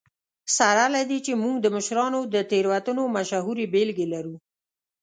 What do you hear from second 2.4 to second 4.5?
تېروتنو مشهورې بېلګې لرو.